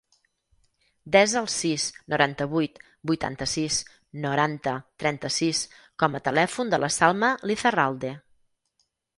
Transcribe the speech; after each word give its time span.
Desa 1.15 1.35
el 1.41 1.49
sis, 1.55 1.83
noranta-vuit, 2.13 2.81
vuitanta-sis, 3.11 3.77
noranta, 4.25 4.75
trenta-sis 5.05 5.63
com 6.05 6.19
a 6.19 6.23
telèfon 6.31 6.75
de 6.75 6.81
la 6.85 6.93
Salma 6.99 7.33
Lizarralde. 7.53 8.15